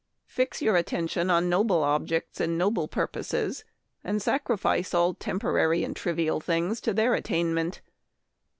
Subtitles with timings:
[0.25, 3.63] Fix your attention on noble objects and noble purposes,
[4.03, 7.81] and sacrifice all temporary and trivial things to their attain ment.